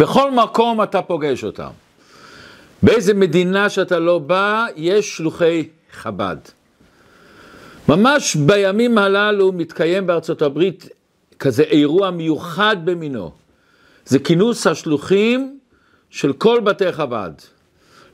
[0.00, 1.70] בכל מקום אתה פוגש אותם.
[2.82, 6.36] באיזה מדינה שאתה לא בא, יש שלוחי חב"ד.
[7.88, 10.88] ממש בימים הללו מתקיים בארצות הברית
[11.38, 13.30] כזה אירוע מיוחד במינו.
[14.04, 15.58] זה כינוס השלוחים
[16.10, 17.32] של כל בתי חב"ד.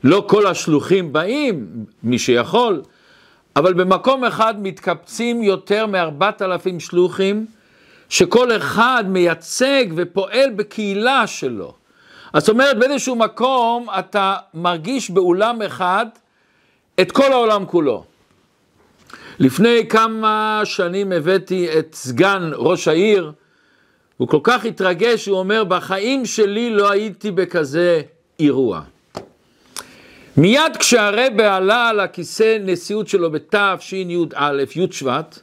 [0.03, 2.81] לא כל השלוחים באים, מי שיכול,
[3.55, 7.45] אבל במקום אחד מתקבצים יותר מארבעת אלפים שלוחים,
[8.09, 11.76] שכל אחד מייצג ופועל בקהילה שלו.
[12.39, 16.05] זאת אומרת, באיזשהו מקום אתה מרגיש באולם אחד
[17.01, 18.03] את כל העולם כולו.
[19.39, 23.31] לפני כמה שנים הבאתי את סגן ראש העיר,
[24.17, 28.01] הוא כל כך התרגש, הוא אומר, בחיים שלי לא הייתי בכזה
[28.39, 28.81] אירוע.
[30.37, 35.39] מיד כשהרבה עלה על הכיסא נשיאות שלו בתשי"א, י' שבט,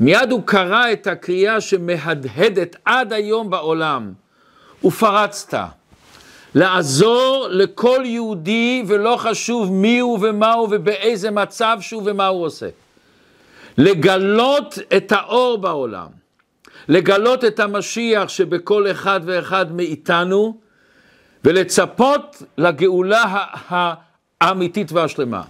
[0.00, 4.12] מיד הוא קרא את הקריאה שמהדהדת עד היום בעולם,
[4.84, 5.77] ופרצת.
[6.54, 12.68] לעזור לכל יהודי ולא חשוב מי הוא ומה הוא ובאיזה מצב שהוא ומה הוא עושה.
[13.78, 16.08] לגלות את האור בעולם,
[16.88, 20.60] לגלות את המשיח שבכל אחד ואחד מאיתנו
[21.44, 23.44] ולצפות לגאולה
[24.40, 25.42] האמיתית והשלמה.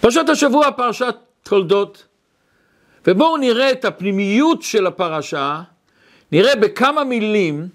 [0.00, 2.06] פרשת השבוע פרשת תולדות,
[3.06, 5.62] ובואו נראה את הפנימיות של הפרשה,
[6.32, 7.68] נראה בכמה מילים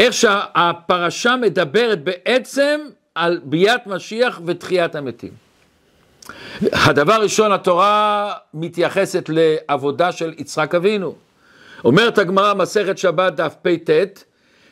[0.00, 2.80] איך שהפרשה מדברת בעצם
[3.14, 5.30] על ביאת משיח ותחיית המתים.
[6.62, 11.14] הדבר ראשון, התורה מתייחסת לעבודה של יצחק אבינו.
[11.84, 14.24] אומרת הגמרא, מסכת שבת, דף פט,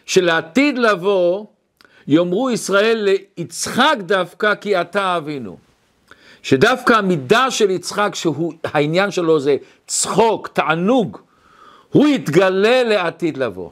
[0.06, 1.47] שלעתיד לבוא,
[2.06, 5.56] יאמרו ישראל ליצחק דווקא כי אתה אבינו.
[6.43, 9.56] שדווקא המידה של יצחק, שהוא, העניין שלו זה
[9.87, 11.19] צחוק, תענוג,
[11.93, 13.71] הוא יתגלה לעתיד לבוא.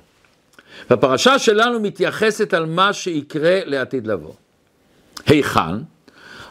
[0.91, 4.35] והפרשה שלנו מתייחסת על מה שיקרה לעתיד לבוא.
[5.27, 5.77] היכן?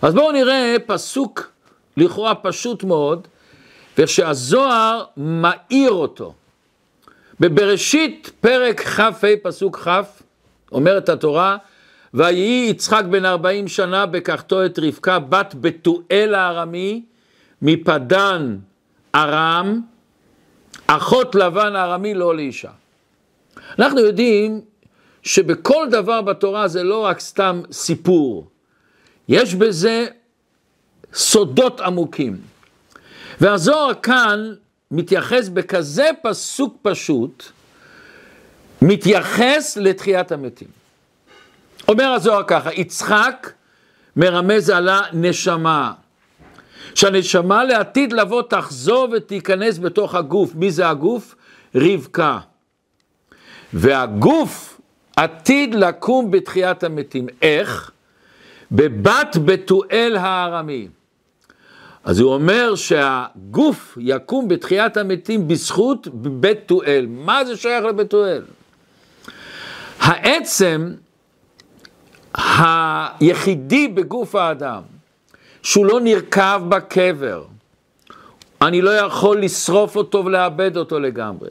[0.02, 1.52] אז בואו נראה פסוק
[1.98, 3.28] לכאורה פשוט מאוד,
[3.98, 6.34] ושהזוהר מאיר אותו.
[7.40, 9.10] בבראשית פרק כ"ה
[9.44, 9.90] פסוק כ',
[10.72, 11.58] אומרת התורה,
[12.14, 17.04] ויהי יצחק בן ארבעים שנה בקחתו את רבקה בת בתואל הארמי
[17.62, 18.58] מפדן
[19.16, 19.82] ארם,
[20.88, 22.72] אחות לבן הארמי לא לאישה.
[23.80, 24.62] אנחנו יודעים
[25.24, 28.48] שבכל דבר בתורה זה לא רק סתם סיפור,
[29.30, 30.08] יש בזה
[31.14, 32.38] סודות עמוקים.
[33.42, 34.54] והזוהר כאן
[34.92, 37.44] מתייחס בכזה פסוק פשוט,
[38.82, 40.68] מתייחס לתחיית המתים.
[41.88, 43.52] אומר הזוהר ככה, יצחק
[44.16, 45.94] מרמז על הנשמה,
[46.96, 50.56] שהנשמה לעתיד לבוא תחזור ותיכנס בתוך הגוף.
[50.56, 51.36] מי זה הגוף?
[51.76, 52.40] רבקה.
[53.74, 54.80] והגוף
[55.16, 57.28] עתיד לקום בתחיית המתים.
[57.42, 57.92] איך?
[58.72, 60.88] בבת בתואל הארמי.
[62.04, 67.06] אז הוא אומר שהגוף יקום בתחיית המתים בזכות בתואל.
[67.10, 68.42] מה זה שייך לבתואל?
[70.00, 70.92] העצם
[72.34, 74.82] היחידי בגוף האדם,
[75.64, 77.46] שהוא לא נרקב בקבר,
[78.62, 81.50] אני לא יכול לשרוף אותו ולאבד אותו לגמרי.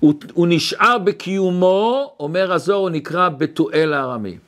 [0.00, 4.38] הוא, הוא נשאר בקיומו, אומר הזוהר, הוא נקרא בתואל הארמי.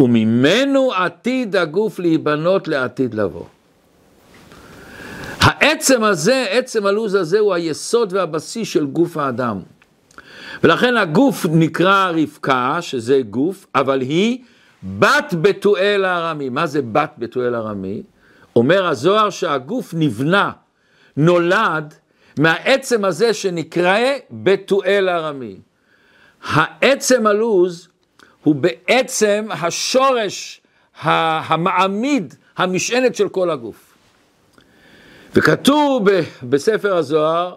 [0.00, 3.44] וממנו עתיד הגוף להיבנות לעתיד לבוא.
[5.40, 9.60] העצם הזה, עצם הלוז הזה, הוא היסוד והבסיס של גוף האדם.
[10.64, 14.38] ולכן הגוף נקרא רבקה, שזה גוף, אבל היא
[14.98, 16.48] בת בתואל הארמי.
[16.48, 18.02] מה זה בת בתואל הארמי?
[18.56, 20.50] אומר הזוהר שהגוף נבנה,
[21.16, 21.94] נולד,
[22.38, 23.98] מהעצם הזה שנקרא
[24.30, 25.56] בתואל ארמי.
[26.42, 27.88] העצם הלוז
[28.42, 30.60] הוא בעצם השורש
[31.02, 33.94] המעמיד, המשענת של כל הגוף.
[35.34, 36.08] וכתוב
[36.42, 37.56] בספר הזוהר,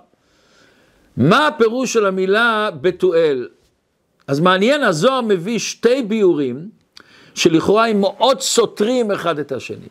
[1.18, 3.48] מה הפירוש של המילה בתואל?
[4.28, 6.70] אז מעניין, הזוהר מביא שתי ביורים
[7.36, 9.88] שלכאורה הם מאוד סותרים אחד את השני.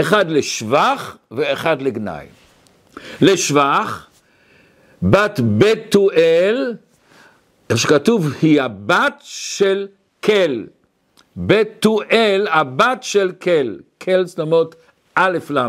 [0.00, 2.26] אחד לשבח ואחד לגנאי.
[3.20, 4.06] לשבח,
[5.02, 6.74] בת בתואל,
[7.70, 9.86] איך שכתוב, היא הבת של
[10.24, 10.64] כל.
[11.36, 13.76] בתואל, הבת של כל.
[14.00, 14.74] כל זאת אומרת
[15.14, 15.66] א' ל'.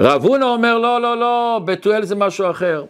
[0.00, 2.84] רב הונא אומר, לא, לא, לא, בתואל זה משהו אחר.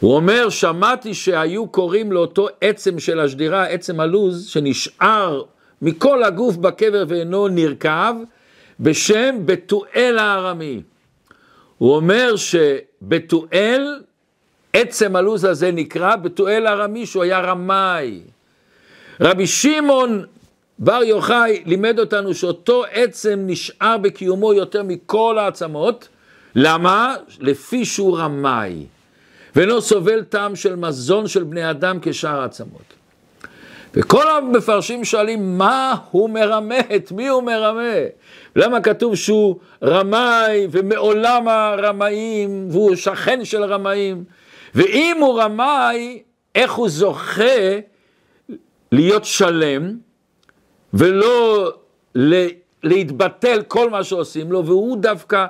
[0.00, 5.42] הוא אומר, שמעתי שהיו קוראים לאותו עצם של השדירה, עצם הלוז, שנשאר
[5.82, 8.14] מכל הגוף בקבר ואינו נרקב,
[8.80, 10.82] בשם בתואל הארמי.
[11.78, 14.02] הוא אומר שבתואל,
[14.72, 18.20] עצם הלו"ז הזה נקרא בתואל ארמי שהוא היה רמאי.
[19.20, 20.24] רבי שמעון
[20.78, 26.08] בר יוחאי לימד אותנו שאותו עצם נשאר בקיומו יותר מכל העצמות.
[26.54, 27.16] למה?
[27.40, 28.86] לפי שהוא רמאי,
[29.56, 32.97] ולא סובל טעם של מזון של בני אדם כשאר העצמות.
[33.94, 37.94] וכל המפרשים שואלים מה הוא מרמה, את מי הוא מרמה?
[38.56, 44.24] למה כתוב שהוא רמאי ומעולם הרמאים והוא שכן של רמאים?
[44.74, 46.22] ואם הוא רמאי,
[46.54, 47.78] איך הוא זוכה
[48.92, 49.96] להיות שלם
[50.94, 51.72] ולא
[52.82, 55.46] להתבטל כל מה שעושים לו, והוא דווקא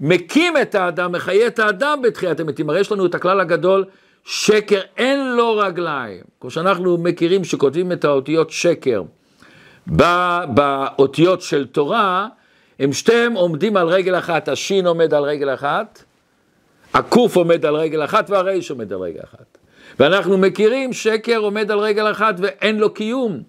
[0.00, 2.70] מקים את האדם, מחיה את האדם בתחיית המתים.
[2.70, 3.84] הרי יש לנו את הכלל הגדול,
[4.30, 6.20] שקר אין לו רגליים.
[6.40, 9.02] כמו שאנחנו מכירים שכותבים את האותיות שקר
[10.46, 12.28] באותיות של תורה,
[12.78, 16.02] הם שתיהם עומדים על רגל אחת, השין עומד על רגל אחת,
[16.94, 19.58] הקוף עומד על רגל אחת והריש עומד על רגל אחת.
[19.98, 23.42] ואנחנו מכירים שקר עומד על רגל אחת ואין לו קיום.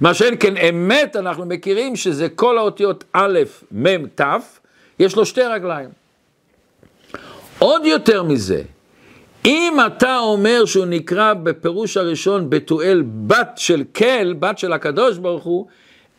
[0.00, 3.38] מה שאין כן אמת, אנחנו מכירים שזה כל האותיות א',
[3.72, 4.22] מ', ת',
[4.98, 5.88] יש לו שתי רגליים.
[7.58, 8.62] עוד יותר מזה,
[9.48, 15.44] אם אתה אומר שהוא נקרא בפירוש הראשון בתואל בת של כל, בת של הקדוש ברוך
[15.44, 15.66] הוא,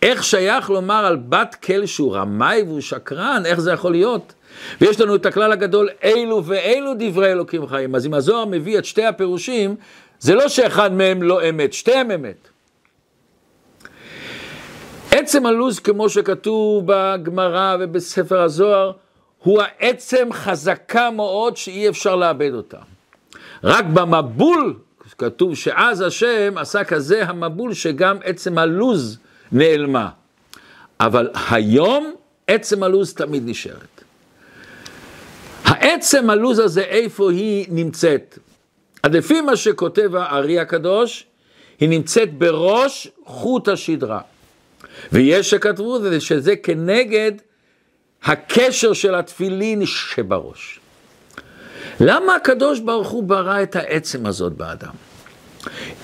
[0.02, 4.34] איך שייך לומר על בת כל שהוא רמאי והוא שקרן, איך זה יכול להיות?
[4.82, 7.96] ויש לנו את הכלל הגדול, אילו ואילו דברי אלוקים חיים.
[7.96, 9.76] אז אם הזוהר מביא את שתי הפירושים,
[10.20, 12.48] זה לא שאחד מהם לא אמת, שתיהם אמת.
[15.12, 18.92] עצם הלוז, כמו שכתוב בגמרא ובספר הזוהר,
[19.44, 22.78] הוא העצם חזקה מאוד שאי אפשר לאבד אותה.
[23.64, 24.80] רק במבול,
[25.18, 29.18] כתוב שאז השם עשה כזה המבול שגם עצם הלוז
[29.52, 30.10] נעלמה.
[31.00, 32.14] אבל היום
[32.48, 34.04] עצם הלוז תמיד נשארת.
[35.64, 38.40] העצם הלוז הזה, איפה היא נמצאת?
[39.04, 41.26] אז לפי מה שכותב הארי הקדוש,
[41.80, 44.22] היא נמצאת בראש חוט השדרה.
[45.12, 47.32] ויש שכתבו שזה כנגד
[48.24, 50.80] הקשר של התפילין שבראש.
[52.00, 54.94] למה הקדוש ברוך הוא ברא את העצם הזאת באדם?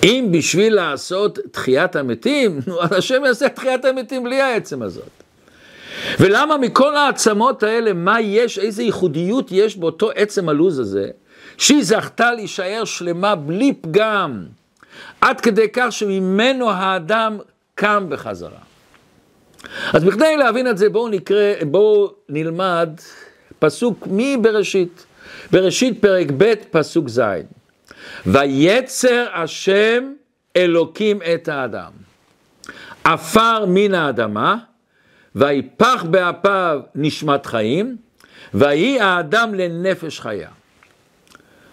[0.03, 5.09] אם בשביל לעשות תחיית המתים, נו, אז השם יעשה תחיית המתים בלי העצם הזאת.
[6.19, 11.09] ולמה מכל העצמות האלה, מה יש, איזה ייחודיות יש באותו עצם הלוז הזה,
[11.57, 14.45] שהיא זכתה להישאר שלמה בלי פגם,
[15.21, 17.38] עד כדי כך שממנו האדם
[17.75, 18.59] קם בחזרה.
[19.94, 22.89] אז בכדי להבין את זה, בואו נקרא, בואו נלמד
[23.59, 25.06] פסוק מבראשית.
[25.51, 27.21] בראשית פרק ב', פסוק ז'.
[28.25, 30.13] ויצר השם
[30.57, 31.92] אלוקים את האדם.
[33.03, 34.57] עפר מן האדמה,
[35.36, 37.97] ויפח באפיו נשמת חיים,
[38.53, 40.50] ויהי האדם לנפש חיה.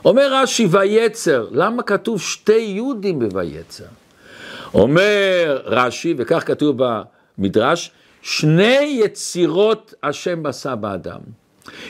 [0.04, 3.84] אומר רש"י ויצר, למה כתוב שתי יהודים בויצר?
[4.74, 6.76] אומר רש"י, וכך כתוב
[7.38, 7.90] במדרש,
[8.22, 11.20] שני יצירות השם בשה באדם.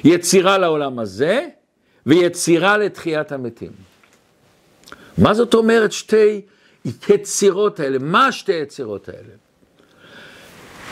[0.04, 1.48] יצירה לעולם הזה
[2.06, 3.72] ויצירה לתחיית המתים.
[5.18, 6.40] מה זאת אומרת שתי
[7.08, 7.98] יצירות האלה?
[8.00, 9.34] מה שתי יצירות האלה?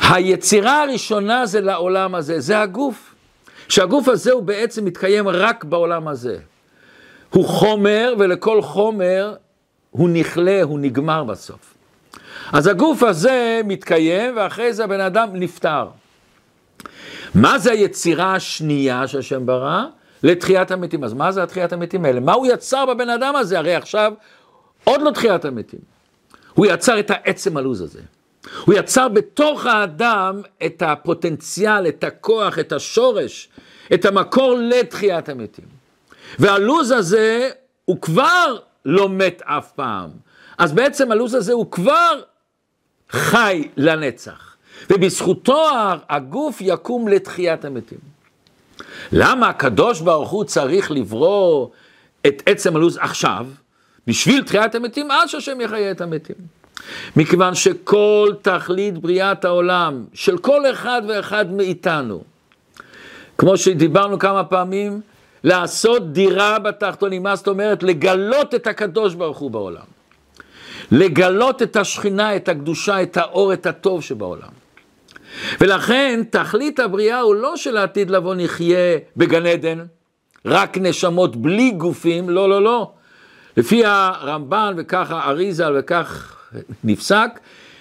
[0.00, 3.14] היצירה הראשונה זה לעולם הזה, זה הגוף.
[3.68, 6.38] שהגוף הזה הוא בעצם מתקיים רק בעולם הזה.
[7.30, 9.34] הוא חומר, ולכל חומר
[9.90, 11.74] הוא נכלה, הוא נגמר בסוף.
[12.52, 15.88] אז הגוף הזה מתקיים, ואחרי זה הבן אדם נפטר.
[17.34, 19.84] מה זה היצירה השנייה שהשם ברא?
[20.22, 21.04] לתחיית המתים.
[21.04, 22.20] אז מה זה התחיית המתים האלה?
[22.20, 23.58] מה הוא יצר בבן אדם הזה?
[23.58, 24.12] הרי עכשיו
[24.84, 25.80] עוד לא תחיית המתים.
[26.54, 28.00] הוא יצר את העצם הלוז הזה.
[28.64, 33.48] הוא יצר בתוך האדם את הפוטנציאל, את הכוח, את השורש,
[33.94, 35.64] את המקור לתחיית המתים.
[36.38, 37.50] והלוז הזה
[37.84, 40.10] הוא כבר לא מת אף פעם.
[40.58, 42.20] אז בעצם הלוז הזה הוא כבר
[43.10, 44.56] חי לנצח.
[44.90, 45.68] ובזכותו
[46.08, 48.09] הגוף יקום לתחיית המתים.
[49.12, 51.68] למה הקדוש ברוך הוא צריך לברוא
[52.26, 53.46] את עצם הלו"ז עכשיו,
[54.06, 56.36] בשביל תחיית המתים, אז שהשם יחיה את המתים.
[57.16, 62.22] מכיוון שכל תכלית בריאת העולם, של כל אחד ואחד מאיתנו,
[63.38, 65.00] כמו שדיברנו כמה פעמים,
[65.44, 67.82] לעשות דירה בתחתונים, מה זאת אומרת?
[67.82, 69.84] לגלות את הקדוש ברוך הוא בעולם.
[70.92, 74.48] לגלות את השכינה, את הקדושה, את האור, את הטוב שבעולם.
[75.60, 79.84] ולכן תכלית הבריאה הוא לא שלעתיד לבוא נחיה בגן עדן,
[80.44, 82.92] רק נשמות בלי גופים, לא, לא, לא.
[83.56, 86.36] לפי הרמב"ן וככה אריזה וכך
[86.84, 87.40] נפסק,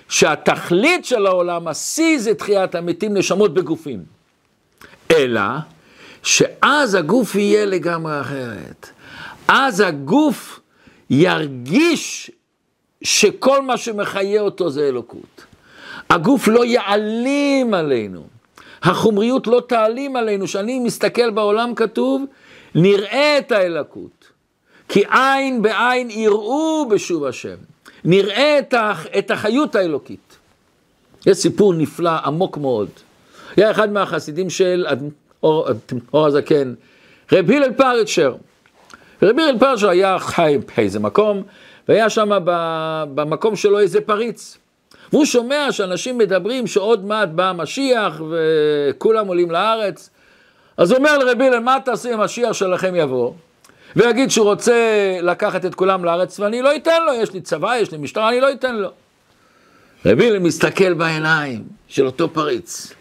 [0.10, 4.03] שהתכלית של העולם, השיא זה תחיית המתים, נשמות בגופים.
[5.12, 5.41] אלא
[6.24, 8.89] שאז הגוף יהיה לגמרי אחרת.
[9.48, 10.60] אז הגוף
[11.10, 12.32] ירגיש
[13.03, 15.49] שכל מה שמחיה אותו זה אלוקות.
[16.10, 18.24] הגוף לא יעלים עלינו,
[18.84, 22.25] החומריות לא תעלים עלינו, כשאני מסתכל בעולם כתוב,
[22.75, 24.30] נראה את האלוקות.
[24.89, 27.56] כי עין בעין יראו בשוב השם,
[28.04, 30.38] נראה את, הח, את החיות האלוקית.
[31.25, 32.89] יש סיפור נפלא, עמוק מאוד.
[33.58, 34.86] היה אחד מהחסידים של
[35.44, 35.68] אור,
[36.13, 36.74] אור הזקן,
[37.32, 38.36] רב הלל פריצ'ר.
[39.24, 41.44] רב הלל פריצ'ר היה חי באיזה מקום,
[41.89, 42.30] והיה שם
[43.16, 44.58] במקום שלו איזה פריץ.
[45.13, 50.10] והוא שומע שאנשים מדברים שעוד מעט בא המשיח וכולם עולים לארץ.
[50.78, 53.34] אז הוא אומר לרבי הלל, מה תעשי אם המשיח שלכם יבוא?
[53.96, 54.74] ויגיד שהוא רוצה
[55.22, 58.42] לקחת את כולם לארץ ואני לא אתן לו, יש לי צבא, יש לי משטרה, אני
[58.42, 58.89] לא אתן לו.
[60.06, 62.94] רבי הלל מסתכל בעיניים של אותו פריץ,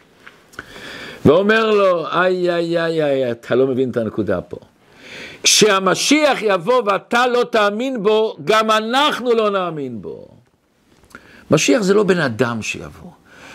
[1.25, 4.57] ואומר לו, איי, איי, איי, איי, אתה לא מבין את הנקודה פה.
[5.43, 10.38] כשהמשיח יבוא ואתה לא תאמין בו, גם אנחנו לא נאמין בו.
[11.51, 13.11] משיח זה לא בן אדם שיבוא,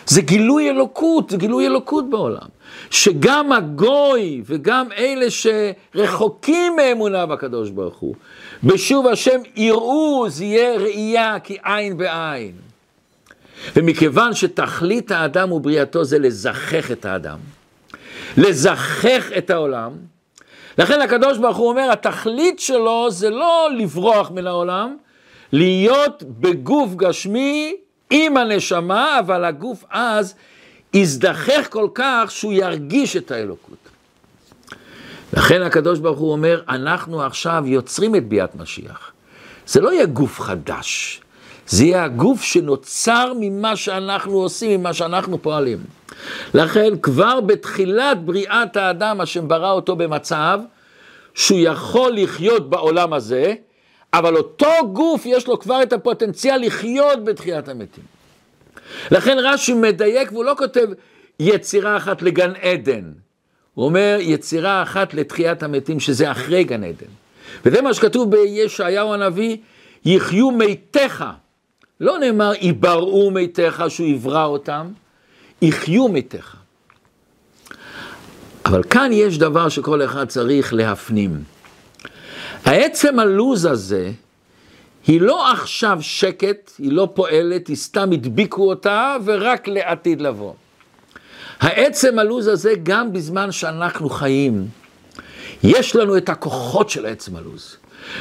[0.06, 2.48] זה גילוי אלוקות, זה גילוי אלוקות בעולם.
[2.92, 8.16] שגם הגוי וגם אלה שרחוקים מאמונה בקדוש ברוך הוא,
[8.64, 12.52] בשוב השם יראו, זה יהיה ראייה כי עין בעין.
[13.76, 17.38] ומכיוון שתכלית האדם ובריאתו זה לזכך את האדם,
[18.38, 19.92] לזכך את העולם,
[20.78, 24.98] לכן הקדוש ברוך הוא אומר, התכלית שלו זה לא לברוח מן העולם,
[25.52, 27.76] להיות בגוף גשמי
[28.16, 30.36] עם הנשמה, אבל הגוף אז
[30.94, 33.78] יזדחך כל כך שהוא ירגיש את האלוקות.
[35.34, 39.12] לכן הקדוש ברוך הוא אומר, אנחנו עכשיו יוצרים את ביאת משיח.
[39.68, 41.22] זה לא יהיה גוף חדש,
[41.68, 45.78] זה יהיה הגוף שנוצר ממה שאנחנו עושים, ממה שאנחנו פועלים.
[46.54, 50.60] לכן כבר בתחילת בריאת האדם, השם ברא אותו במצב
[51.34, 53.56] שהוא יכול לחיות בעולם הזה,
[54.14, 58.04] אבל אותו גוף יש לו כבר את הפוטנציאל לחיות בתחיית המתים.
[59.12, 60.88] לכן רש"י מדייק והוא לא כותב
[61.40, 63.12] יצירה אחת לגן עדן,
[63.74, 67.08] הוא אומר יצירה אחת לתחיית המתים שזה אחרי גן עדן.
[67.66, 69.58] וזה מה שכתוב בישעיהו הנביא,
[70.06, 71.24] יחיו מתיך.
[72.00, 74.88] לא נאמר יברעו מתיך שהוא יברא אותם,
[75.62, 76.56] יחיו מתיך.
[78.66, 81.53] אבל כאן יש דבר שכל אחד צריך להפנים.
[82.66, 84.12] העצם הלוז הזה,
[85.08, 90.54] היא לא עכשיו שקט, היא לא פועלת, היא סתם הדביקו אותה ורק לעתיד לבוא.
[91.60, 94.68] העצם הלוז הזה, גם בזמן שאנחנו חיים,
[95.64, 97.78] יש לנו את הכוחות של העצם הלוז.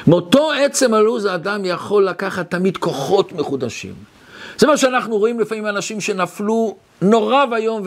[0.07, 3.95] מאותו עצם הלוז האדם יכול לקחת תמיד כוחות מחודשים.
[4.59, 7.83] זה מה שאנחנו רואים לפעמים אנשים שנפלו נורא ואיום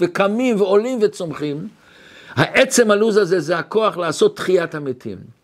[0.00, 1.68] וקמים ועולים וצומחים.
[2.34, 5.43] העצם הלוז הזה זה הכוח לעשות תחיית המתים.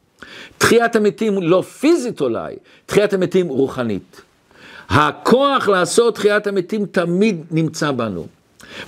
[0.58, 2.54] תחיית המתים לא פיזית אולי,
[2.86, 4.20] תחיית המתים רוחנית.
[4.88, 8.26] הכוח לעשות תחיית המתים תמיד נמצא בנו.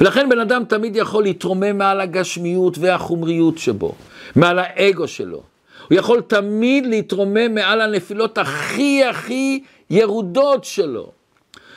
[0.01, 3.95] ולכן בן אדם תמיד יכול להתרומם מעל הגשמיות והחומריות שבו,
[4.37, 5.43] מעל האגו שלו.
[5.89, 11.13] הוא יכול תמיד להתרומם מעל הנפילות הכי הכי ירודות שלו.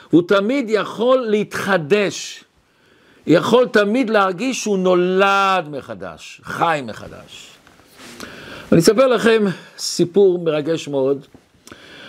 [0.10, 2.44] הוא תמיד יכול להתחדש.
[3.28, 7.55] יכול תמיד להרגיש שהוא נולד מחדש, חי מחדש.
[8.72, 9.44] אני אספר לכם
[9.78, 11.26] סיפור מרגש מאוד.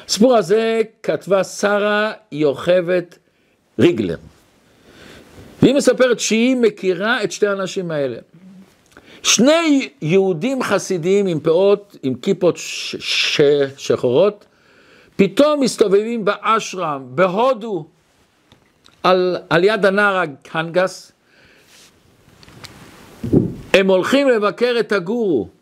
[0.07, 3.19] הסיפור הזה כתבה שרה יוכבת
[3.79, 4.17] ריגלר.
[5.63, 8.19] והיא מספרת שהיא מכירה את שתי האנשים האלה.
[9.23, 12.57] שני יהודים חסידים עם פאות, עם כיפות
[13.77, 14.45] שחורות,
[15.17, 17.87] פתאום מסתובבים באשרם, בהודו,
[19.03, 21.13] על, על יד הנער הקנגס.
[23.75, 25.56] הם הולכים לבקר את הגורו.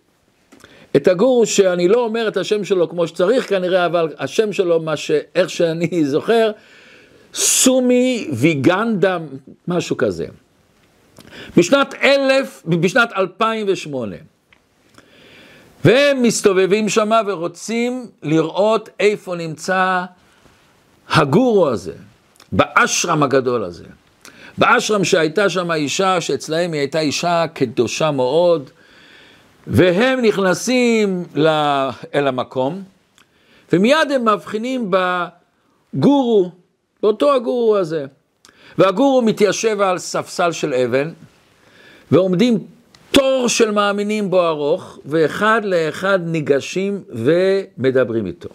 [0.97, 4.97] את הגורו שאני לא אומר את השם שלו כמו שצריך כנראה, אבל השם שלו, מה
[4.97, 5.11] ש...
[5.35, 6.51] איך שאני זוכר,
[7.35, 9.19] סומי ויגנדה,
[9.69, 10.27] משהו כזה.
[11.57, 14.17] בשנת אלף, בשנת 2008.
[15.85, 20.05] והם מסתובבים שם ורוצים לראות איפה נמצא
[21.09, 21.93] הגורו הזה,
[22.53, 23.85] באשרם הגדול הזה.
[24.59, 28.71] באשרם שהייתה שם אישה, שאצלהם היא הייתה אישה קדושה מאוד,
[29.67, 31.25] והם נכנסים
[32.15, 32.83] אל המקום,
[33.73, 36.51] ומיד הם מבחינים בגורו,
[37.03, 38.07] באותו הגורו הזה.
[38.79, 41.13] והגורו מתיישב על ספסל של אבן,
[42.11, 42.59] ועומדים
[43.11, 48.49] תור של מאמינים בו ארוך, ואחד לאחד ניגשים ומדברים איתו.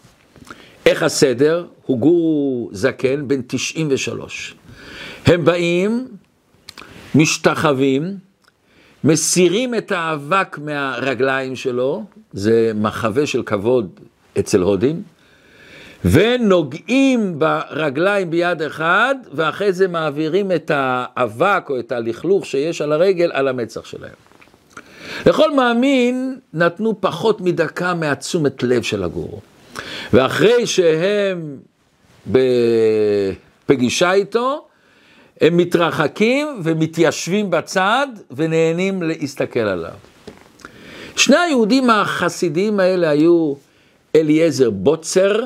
[0.86, 1.66] איך הסדר?
[1.86, 4.56] הוא גורו זקן, בן 93.
[5.26, 6.08] הם באים,
[7.16, 8.18] משתחווים,
[9.04, 12.04] מסירים את האבק מהרגליים שלו,
[12.34, 14.00] זה מחווה של כבוד
[14.40, 15.04] אצל הודים,
[16.06, 23.32] ונוגעים ברגליים ביד אחד, ואחרי זה מעבירים את האבק או את הלכלוך שיש על הרגל
[23.34, 24.14] על המצח שלהם.
[25.26, 29.40] לכל מאמין נתנו פחות מדקה מהתשומת לב של הגורו.
[30.14, 31.58] ואחרי שהם
[32.28, 34.69] בפגישה איתו,
[35.42, 39.92] הם מתרחקים ומתיישבים בצד ונהנים להסתכל עליו.
[41.16, 43.54] שני היהודים החסידים האלה היו
[44.16, 45.42] אליעזר בוצר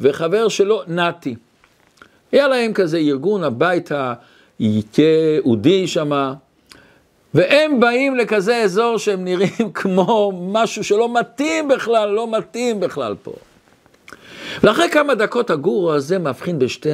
[0.00, 1.34] וחבר שלו נתי.
[2.32, 3.90] היה להם כזה ארגון, הבית
[4.58, 6.34] היהודי שמה,
[7.34, 13.32] והם באים לכזה אזור שהם נראים כמו משהו שלא מתאים בכלל, לא מתאים בכלל פה.
[14.62, 16.90] ואחרי כמה דקות הגורו הזה מבחין בשתי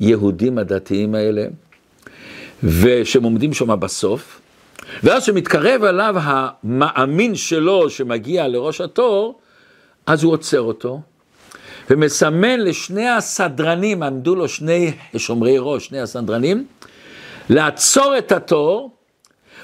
[0.00, 1.44] היהודים הדתיים האלה,
[2.62, 4.40] ושהם עומדים שם בסוף,
[5.02, 9.40] ואז כשמתקרב אליו המאמין שלו שמגיע לראש התור,
[10.06, 11.00] אז הוא עוצר אותו,
[11.90, 16.66] ומסמן לשני הסדרנים, עמדו לו שני שומרי ראש, שני הסדרנים,
[17.50, 18.90] לעצור את התור,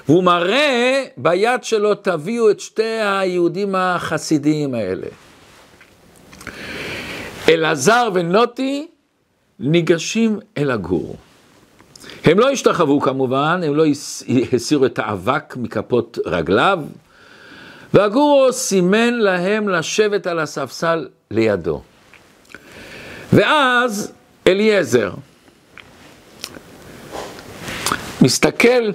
[0.07, 5.07] והוא מראה ביד שלו, תביאו את שתי היהודים החסידיים האלה.
[7.49, 8.87] אלעזר ונוטי
[9.59, 11.15] ניגשים אל הגור.
[12.23, 13.83] הם לא השתחוו כמובן, הם לא
[14.53, 16.79] הסירו את האבק מכפות רגליו,
[17.93, 21.81] והגורו סימן להם לשבת על הספסל לידו.
[23.33, 24.13] ואז
[24.47, 25.11] אליעזר
[28.21, 28.91] מסתכל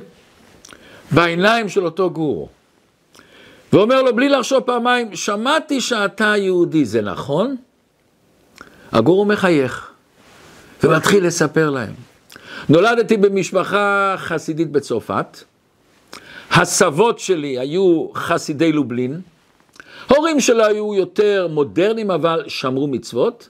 [1.11, 2.49] בעיניים של אותו גורו,
[3.73, 7.57] ואומר לו בלי לחשוב פעמיים, שמעתי שאתה יהודי, זה נכון?
[8.93, 9.92] הגורו מחייך,
[10.83, 11.93] ומתחיל לספר להם.
[12.69, 15.39] נולדתי במשפחה חסידית בצרפת,
[16.51, 19.21] הסבות שלי היו חסידי לובלין,
[20.09, 23.49] הורים שלו היו יותר מודרניים אבל שמרו מצוות,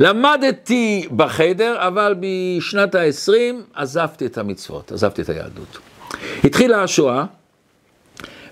[0.00, 3.32] למדתי בחדר, אבל בשנת ה-20
[3.74, 5.78] עזבתי את המצוות, עזבתי את היהדות.
[6.44, 7.24] התחילה השואה,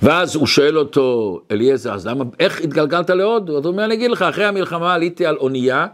[0.03, 3.59] ואז הוא שואל אותו, אליעזר, אז למה, איך התגלגלת להודו?
[3.59, 5.87] אז הוא אומר, אני אגיד לך, אחרי המלחמה עליתי על אונייה,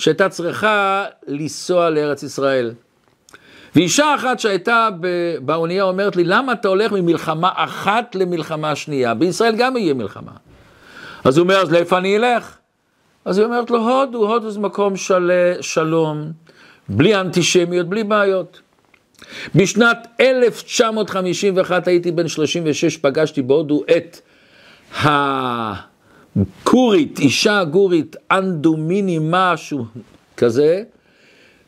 [0.00, 2.72] שהייתה צריכה לנסוע לארץ ישראל.
[3.74, 4.88] ואישה אחת שהייתה
[5.40, 9.14] באונייה אומרת לי, למה אתה הולך ממלחמה אחת למלחמה שנייה?
[9.14, 10.32] בישראל גם יהיה מלחמה.
[11.24, 12.56] אז הוא אומר, אז לאיפה אני אלך?
[13.24, 15.32] אז היא אומרת לו, הודו, הודו זה מקום של...
[15.60, 16.32] שלום,
[16.88, 18.60] בלי אנטישמיות, בלי בעיות.
[19.54, 24.18] בשנת 1951 הייתי בן 36, פגשתי בהודו את
[26.36, 29.84] הגורית, אישה גורית, אנדומיני משהו
[30.36, 30.82] כזה,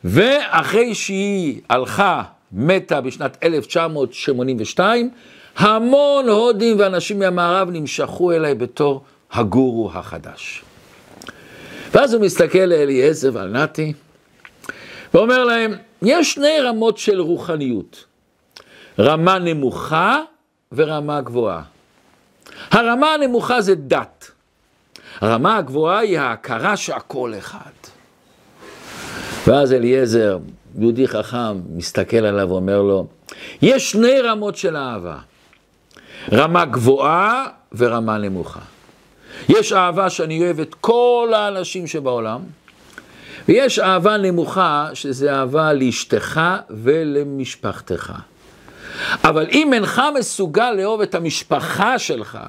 [0.03, 5.09] ואחרי שהיא הלכה, מתה בשנת 1982,
[5.57, 10.63] המון הודים ואנשים מהמערב נמשכו אליי בתור הגורו החדש.
[11.93, 13.93] ואז הוא מסתכל לאליעזר ועל נתי,
[15.13, 18.05] ואומר להם, יש שני רמות של רוחניות,
[18.99, 20.19] רמה נמוכה
[20.71, 21.61] ורמה גבוהה.
[22.71, 24.31] הרמה הנמוכה זה דת,
[25.23, 27.71] הרמה הגבוהה היא ההכרה שהכל אחד.
[29.47, 30.37] ואז אליעזר,
[30.79, 33.07] יהודי חכם, מסתכל עליו ואומר לו,
[33.61, 35.17] יש שני רמות של אהבה,
[36.31, 38.59] רמה גבוהה ורמה נמוכה.
[39.49, 42.41] יש אהבה שאני אוהב את כל האנשים שבעולם,
[43.47, 48.13] ויש אהבה נמוכה, שזה אהבה לאשתך ולמשפחתך.
[49.23, 52.39] אבל אם אינך מסוגל לאהוב את המשפחה שלך,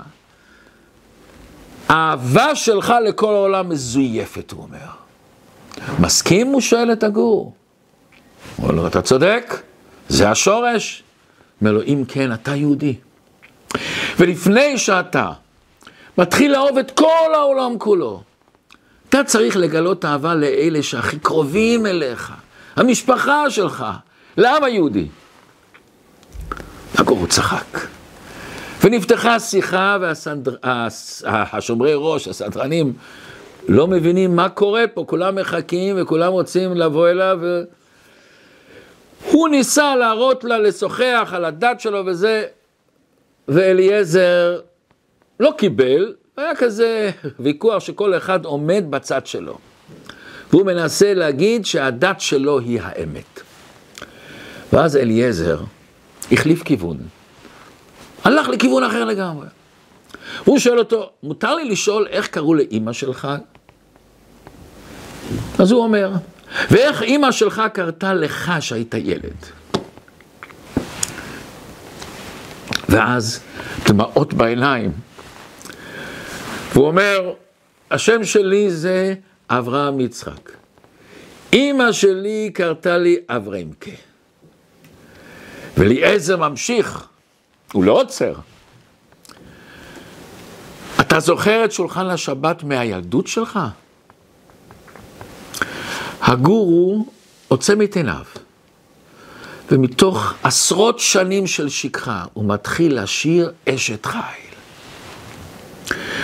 [1.88, 4.86] האהבה שלך לכל העולם מזויפת, הוא אומר.
[5.98, 6.46] מסכים?
[6.46, 7.52] הוא שואל את הגור.
[8.56, 9.62] הוא אומר לו, אתה צודק,
[10.08, 11.02] זה השורש.
[11.60, 12.94] אומר לו, אם כן, אתה יהודי.
[14.18, 15.30] ולפני שאתה
[16.18, 18.22] מתחיל לאהוב את כל העולם כולו,
[19.08, 22.32] אתה צריך לגלות אהבה לאלה שהכי קרובים אליך,
[22.76, 23.86] המשפחה שלך,
[24.36, 25.06] לעם היהודי.
[26.98, 27.78] הגור צחק.
[28.84, 29.98] ונפתחה שיחה
[31.22, 32.92] והשומרי ראש, הסדרנים,
[33.68, 37.38] לא מבינים מה קורה פה, כולם מחכים וכולם רוצים לבוא אליו.
[37.42, 37.62] ו...
[39.30, 42.44] הוא ניסה להראות לה, לשוחח על הדת שלו וזה,
[43.48, 44.60] ואליעזר
[45.40, 49.58] לא קיבל, היה כזה ויכוח שכל אחד עומד בצד שלו.
[50.50, 53.40] והוא מנסה להגיד שהדת שלו היא האמת.
[54.72, 55.60] ואז אליעזר
[56.32, 56.96] החליף כיוון,
[58.24, 59.46] הלך לכיוון אחר לגמרי.
[60.44, 63.28] הוא שואל אותו, מותר לי לשאול איך קראו לאימא שלך?
[65.58, 66.12] אז הוא אומר,
[66.70, 69.36] ואיך אימא שלך קרתה לך שהיית ילד?
[72.88, 73.40] ואז
[73.86, 74.92] דמעות בעיניים.
[76.72, 77.32] והוא אומר,
[77.90, 79.14] השם שלי זה
[79.50, 80.50] אברהם יצחק.
[81.52, 83.90] אימא שלי קרתה לי אברמקה.
[85.76, 87.06] ואליעזר ממשיך,
[87.74, 88.34] הוא לא עוצר.
[91.00, 93.60] אתה זוכר את שולחן השבת מהילדות שלך?
[96.22, 97.06] הגורו
[97.48, 98.24] עוצם את עיניו,
[99.70, 104.54] ומתוך עשרות שנים של שכחה הוא מתחיל לשיר אשת חיל.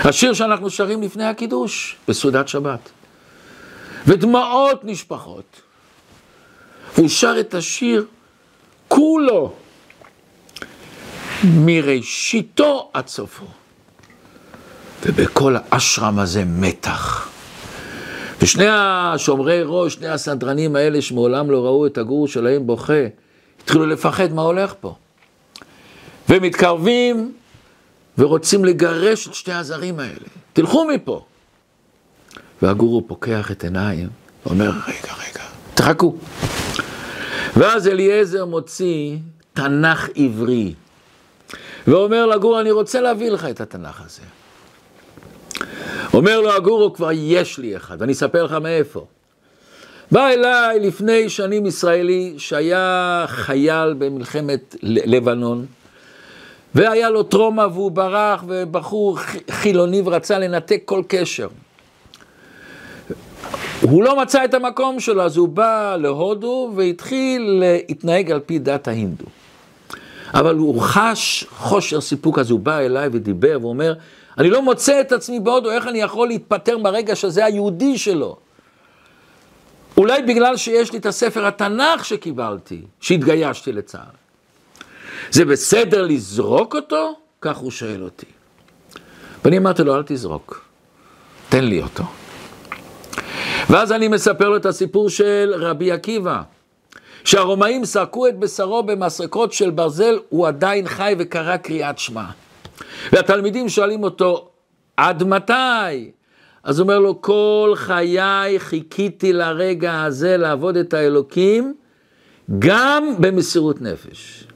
[0.05, 2.91] השיר שאנחנו שרים לפני הקידוש, בסעודת שבת.
[4.07, 5.61] ודמעות נשפחות.
[6.95, 8.07] והוא שר את השיר
[8.89, 9.53] כולו,
[11.45, 13.45] מראשיתו עד סופו.
[15.07, 17.29] ובכל האשרם הזה מתח.
[18.43, 23.07] ושני השומרי ראש, שני הסדרנים האלה שמעולם לא ראו את הגור שלהם בוכה,
[23.63, 24.95] התחילו לפחד מה הולך פה.
[26.29, 27.33] והם מתקרבים
[28.19, 30.27] ורוצים לגרש את שתי הזרים האלה.
[30.53, 31.25] תלכו מפה.
[32.63, 34.09] והגורו פוקח את עיניים,
[34.47, 36.17] ואומר, רגע, רגע, תחכו.
[37.57, 39.17] ואז אליעזר מוציא
[39.55, 40.75] תנ"ך עברי,
[41.87, 44.23] ואומר לגורו, אני רוצה להביא לך את התנ"ך הזה.
[46.15, 49.07] אומר לו הגורו, כבר יש לי אחד, ואני אספר לך מאיפה.
[50.11, 55.67] בא אליי לפני שנים ישראלי שהיה חייל במלחמת לבנון,
[56.75, 59.19] והיה לו טרומה והוא ברח, ובחור
[59.51, 61.49] חילוני ורצה לנתק כל קשר.
[63.81, 68.89] הוא לא מצא את המקום שלו, אז הוא בא להודו והתחיל להתנהג על פי דת
[68.89, 69.25] ההינדו.
[70.35, 73.95] אבל הוא חש חושר סיפוק, אז הוא בא אליי ודיבר ואומר,
[74.39, 78.37] אני לא מוצא את עצמי בהודו, איך אני יכול להתפטר ברגע שזה היהודי שלו?
[79.97, 84.17] אולי בגלל שיש לי את הספר התנ"ך שקיבלתי, שהתגיישתי לצה"ל.
[85.31, 87.15] זה בסדר לזרוק אותו?
[87.41, 88.27] כך הוא שואל אותי.
[89.45, 90.65] ואני אמרתי לו, אל תזרוק,
[91.49, 92.05] תן לי אותו.
[93.71, 96.43] ואז אני מספר לו את הסיפור של רבי עקיבא,
[97.25, 102.25] שהרומאים סרקו את בשרו במסרקות של ברזל, הוא עדיין חי וקרא קריאת שמע.
[103.13, 104.49] והתלמידים שואלים אותו,
[104.97, 106.11] עד מתי?
[106.65, 111.75] אז הוא אומר לו, כל חיי חיכיתי לרגע הזה לעבוד את האלוקים,
[112.59, 114.47] גם במסירות נפש.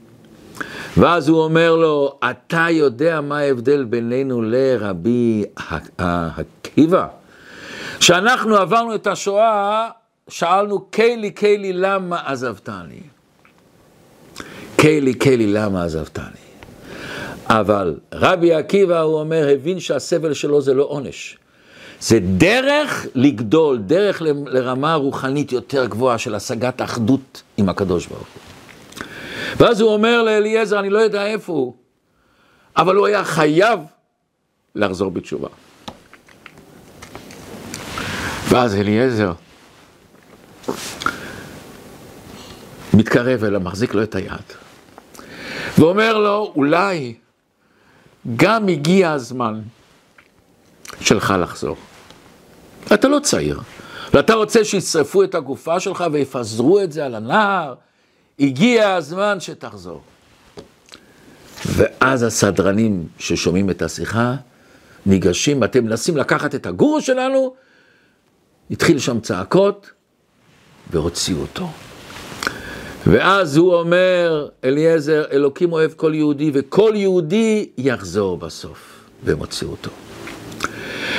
[0.97, 5.43] ואז הוא אומר לו, אתה יודע מה ההבדל בינינו לרבי
[5.97, 7.07] עקיבא?
[7.99, 9.89] כשאנחנו עברנו את השואה,
[10.29, 13.01] שאלנו, קיילי, קיילי, למה עזבתני?
[14.75, 16.45] קיילי, קיילי, למה עזבתני?
[17.47, 21.37] אבל רבי עקיבא, הוא אומר, הבין שהסבל שלו זה לא עונש.
[21.99, 29.05] זה דרך לגדול, דרך לרמה רוחנית יותר גבוהה של השגת אחדות עם הקדוש ברוך הוא.
[29.57, 31.73] ואז הוא אומר לאליעזר, אני לא יודע איפה הוא,
[32.77, 33.79] אבל הוא היה חייב
[34.75, 35.47] לחזור בתשובה.
[38.49, 39.31] ואז אליעזר
[42.93, 44.53] מתקרב אליו, מחזיק לו את היד,
[45.77, 47.13] ואומר לו, אולי
[48.35, 49.61] גם הגיע הזמן
[51.01, 51.77] שלך לחזור.
[52.93, 53.61] אתה לא צעיר,
[54.13, 57.73] ואתה רוצה שישרפו את הגופה שלך ויפזרו את זה על הנהר,
[58.39, 60.01] הגיע הזמן שתחזור.
[61.65, 64.35] ואז הסדרנים ששומעים את השיחה,
[65.05, 67.53] ניגשים, אתם מנסים לקחת את הגורו שלנו,
[68.71, 69.91] התחיל שם צעקות,
[70.91, 71.69] והוציאו אותו.
[73.07, 79.91] ואז הוא אומר, אליעזר, אלוקים אוהב כל יהודי, וכל יהודי יחזור בסוף, והם הוציאו אותו.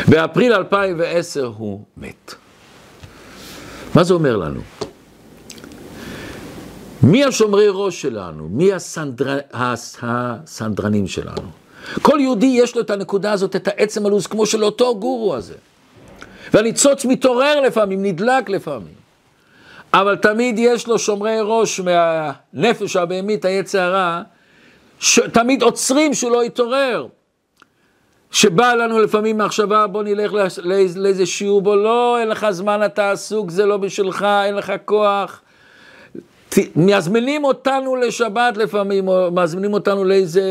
[0.08, 2.34] באפריל 2010 הוא מת.
[3.94, 4.60] מה זה אומר לנו?
[7.02, 8.48] מי השומרי ראש שלנו?
[8.48, 9.38] מי הסנדר...
[9.52, 11.50] הסנדרנים שלנו?
[12.02, 15.54] כל יהודי יש לו את הנקודה הזאת, את העצם הלו"ז, כמו של אותו גורו הזה.
[16.52, 18.95] והניצוץ מתעורר לפעמים, נדלק לפעמים.
[19.94, 24.22] אבל תמיד יש לו שומרי ראש מהנפש הבהמית, היצע הרע,
[25.00, 27.06] שתמיד עוצרים שהוא לא יתעורר.
[28.30, 30.32] שבא לנו לפעמים מחשבה, בוא נלך
[30.96, 35.42] לאיזה שיעור, בוא לא, אין לך זמן, אתה עסוק, זה לא בשבילך, אין לך כוח.
[36.76, 40.42] מזמינים אותנו לשבת לפעמים, או מזמינים אותנו לאיזה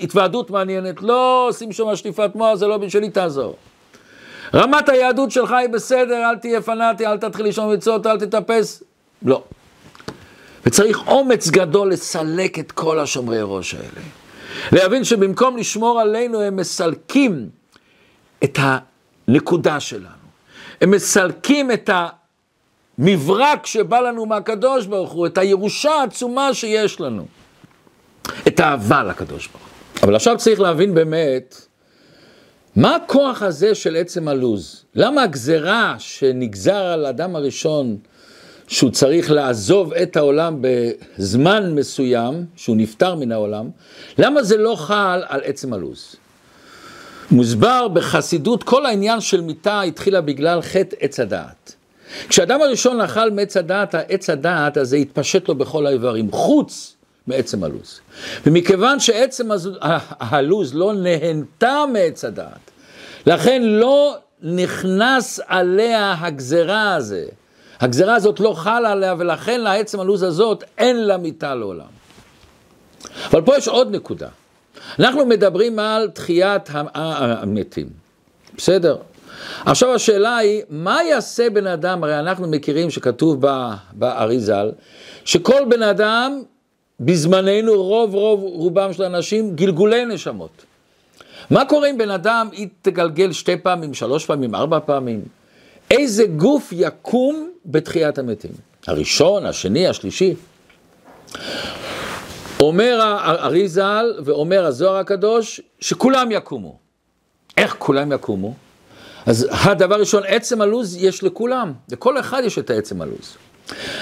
[0.00, 3.56] התוועדות מעניינת, לא עושים שם שטיפת מוח, זה לא בשבילי, תעזור.
[4.54, 8.82] רמת היהדות שלך היא בסדר, אל תהיה פנאטי, אל תתחיל לישון מצוות, אל תטפס.
[9.22, 9.42] לא.
[10.66, 14.06] וצריך אומץ גדול לסלק את כל השומרי ראש האלה.
[14.72, 17.48] להבין שבמקום לשמור עלינו, הם מסלקים
[18.44, 20.06] את הנקודה שלנו.
[20.80, 21.90] הם מסלקים את
[22.98, 27.26] המברק שבא לנו מהקדוש ברוך הוא, את הירושה העצומה שיש לנו.
[28.48, 30.02] את האהבה לקדוש ברוך הוא.
[30.02, 31.66] אבל עכשיו צריך להבין באמת
[32.76, 34.84] מה הכוח הזה של עצם הלוז?
[34.94, 37.96] למה הגזרה שנגזר על האדם הראשון
[38.68, 43.70] שהוא צריך לעזוב את העולם בזמן מסוים, שהוא נפטר מן העולם,
[44.18, 46.16] למה זה לא חל על עצם הלוז?
[47.30, 51.74] מוסבר בחסידות, כל העניין של מיתה התחילה בגלל חטא עץ הדעת.
[52.28, 58.00] כשאדם הראשון אכל מעץ הדעת, העץ הדעת הזה התפשט לו בכל האיברים, חוץ מעצם הלוז.
[58.46, 59.48] ומכיוון שעצם
[60.30, 62.70] הלוז לא נהנתה מעץ הדעת,
[63.26, 67.26] לכן לא נכנס עליה הגזרה הזה.
[67.80, 71.86] הגזרה הזאת לא חלה עליה, ולכן לעצם הלוז הזאת אין לה מיתה לעולם.
[73.30, 74.28] אבל פה יש עוד נקודה.
[74.98, 77.88] אנחנו מדברים על תחיית המתים,
[78.56, 78.96] בסדר?
[79.64, 83.44] עכשיו השאלה היא, מה יעשה בן אדם, הרי אנחנו מכירים שכתוב
[83.92, 84.70] באריזל,
[85.24, 86.42] שכל בן אדם,
[87.00, 90.64] בזמננו, רוב רוב רובם של האנשים, גלגולי נשמות.
[91.50, 95.22] מה קורה אם בן אדם יתגלגל שתי פעמים, שלוש פעמים, ארבע פעמים?
[95.90, 98.50] איזה גוף יקום בתחיית המתים?
[98.86, 100.34] הראשון, השני, השלישי?
[102.60, 106.78] אומר האריזל ואומר הזוהר הקדוש שכולם יקומו.
[107.56, 108.54] איך כולם יקומו?
[109.26, 113.36] אז הדבר ראשון, עצם הלוז יש לכולם, לכל אחד יש את העצם הלוז.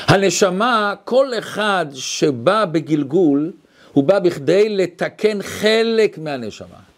[0.06, 3.52] הנשמה, כל אחד שבא בגלגול,
[3.92, 6.90] הוא בא בכדי לתקן חלק מהנשמה.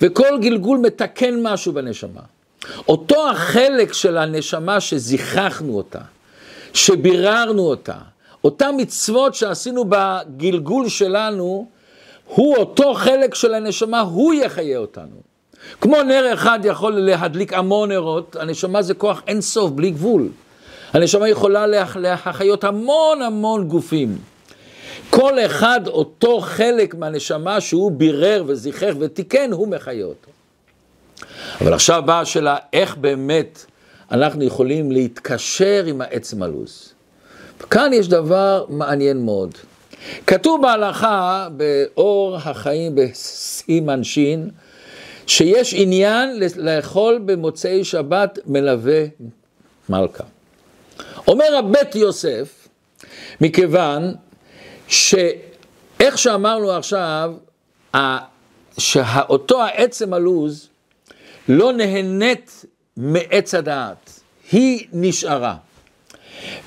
[0.00, 2.20] וכל גלגול מתקן משהו בנשמה.
[2.88, 6.00] אותו החלק של הנשמה שזיככנו אותה,
[6.74, 7.96] שביררנו אותה,
[8.44, 11.66] אותם מצוות שעשינו בגלגול שלנו,
[12.26, 15.16] הוא אותו חלק של הנשמה, הוא יחיה אותנו.
[15.80, 20.28] כמו נר אחד יכול להדליק המון נרות, הנשמה זה כוח אינסוף, בלי גבול.
[20.92, 24.18] הנשמה יכולה להחיות המון המון גופים.
[25.10, 30.30] כל אחד אותו חלק מהנשמה שהוא בירר וזיכך ותיקן, הוא מחיה אותו.
[31.60, 33.64] אבל עכשיו באה השאלה, איך באמת
[34.10, 36.92] אנחנו יכולים להתקשר עם העצם הלו"ז?
[37.70, 39.54] כאן יש דבר מעניין מאוד.
[40.26, 44.50] כתוב בהלכה, באור החיים בסימן שין,
[45.26, 49.04] שיש עניין לאכול במוצאי שבת מלווה
[49.88, 50.24] מלכה.
[51.28, 52.68] אומר הבית יוסף,
[53.40, 54.14] מכיוון
[54.88, 57.32] שאיך שאמרנו עכשיו,
[58.78, 60.68] שאותו העצם הלוז
[61.48, 62.64] לא נהנית
[62.96, 64.20] מעץ הדעת,
[64.52, 65.56] היא נשארה.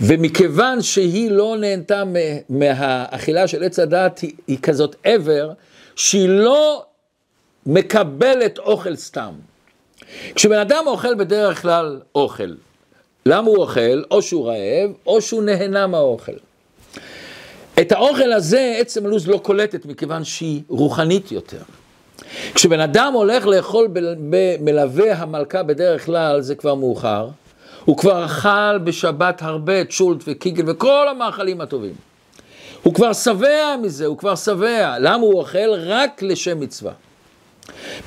[0.02, 2.04] ומכיוון שהיא לא נהנתה
[2.50, 5.52] מהאכילה של עץ הדעת, היא, היא כזאת עבר,
[5.96, 6.86] שהיא לא
[7.66, 9.32] מקבלת אוכל סתם.
[10.36, 12.54] כשבן אדם אוכל בדרך כלל אוכל,
[13.28, 14.02] למה הוא אוכל?
[14.12, 16.32] או שהוא רעב, או שהוא נהנה מהאוכל.
[17.82, 21.62] את האוכל הזה עצם הלו"ז לא קולטת מכיוון שהיא רוחנית יותר.
[22.54, 23.88] כשבן אדם הולך לאכול
[24.30, 27.28] במלווה המלכה בדרך כלל זה כבר מאוחר,
[27.86, 31.94] הוא כבר אכל בשבת הרבה צ'ולט וקיגל וכל המאכלים הטובים.
[32.84, 35.00] הוא כבר שבע מזה, הוא כבר שבע.
[35.00, 35.70] למה הוא אוכל?
[35.74, 36.94] רק לשם מצווה.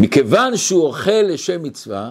[0.01, 2.11] מכיוון שהוא אוכל לשם מצווה,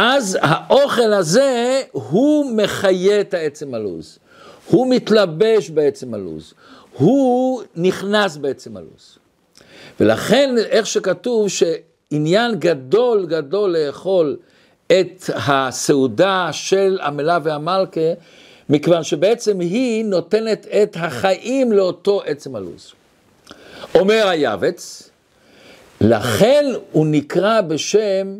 [0.00, 4.18] אז האוכל הזה הוא מחיה את העצם הלוז.
[4.66, 6.54] הוא מתלבש בעצם הלוז.
[6.92, 9.18] הוא נכנס בעצם הלוז.
[10.00, 14.36] ולכן, איך שכתוב, שעניין גדול גדול לאכול
[14.86, 18.10] את הסעודה של המלה והמלכה,
[18.68, 22.92] מכיוון שבעצם היא נותנת את החיים לאותו עצם הלוז.
[23.94, 25.10] אומר היעבץ,
[26.00, 28.36] לכן הוא נקרא בשם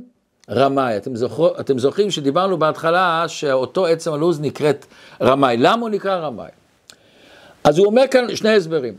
[0.51, 0.97] רמאי.
[0.97, 4.87] אתם, זוכר, אתם זוכרים שדיברנו בהתחלה שאותו עצם הלוז נקראת
[5.23, 5.57] רמאי.
[5.57, 6.49] למה הוא נקרא רמאי?
[7.65, 8.95] אז הוא אומר כאן שני הסברים.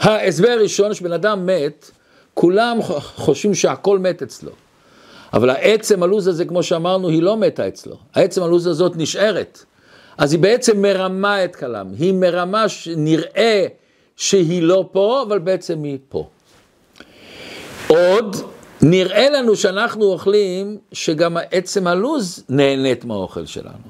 [0.00, 1.90] ההסבר הראשון, שבן אדם מת,
[2.34, 2.78] כולם
[3.16, 4.52] חושבים שהכל מת אצלו.
[5.32, 7.96] אבל העצם הלוז הזה, כמו שאמרנו, היא לא מתה אצלו.
[8.14, 9.64] העצם הלוז הזאת נשארת.
[10.18, 11.86] אז היא בעצם מרמה את כלם.
[11.98, 13.66] היא מרמה שנראה
[14.16, 16.28] שהיא לא פה, אבל בעצם היא פה.
[17.86, 18.36] עוד
[18.82, 23.88] נראה לנו שאנחנו אוכלים, שגם עצם הלוז נהנית מהאוכל שלנו,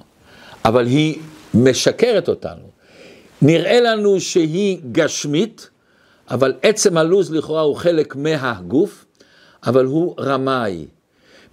[0.65, 1.19] אבל היא
[1.55, 2.63] משקרת אותנו.
[3.43, 5.71] נראה לנו שהיא גשמית,
[6.31, 9.05] אבל עצם הלוז לכאורה הוא חלק מהגוף,
[9.67, 10.87] אבל הוא רמאי.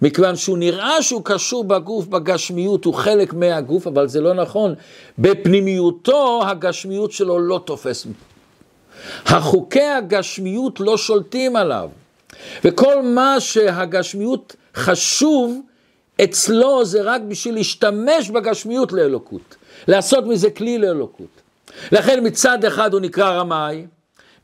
[0.02, 4.74] מכיוון שהוא נראה שהוא קשור בגוף, בגשמיות, הוא חלק מהגוף, אבל זה לא נכון.
[5.18, 8.06] בפנימיותו, הגשמיות שלו לא תופס.
[9.26, 11.88] החוקי הגשמיות לא שולטים עליו.
[12.64, 15.60] וכל מה שהגשמיות חשוב
[16.24, 19.56] אצלו זה רק בשביל להשתמש בגשמיות לאלוקות,
[19.88, 21.40] לעשות מזה כלי לאלוקות.
[21.92, 23.86] לכן מצד אחד הוא נקרא רמאי,